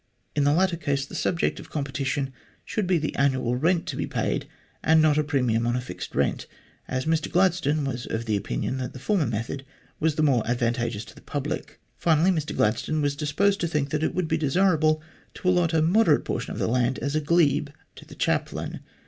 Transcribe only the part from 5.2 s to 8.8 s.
premium on a fixed rent, as Mr Gladstone was of opinion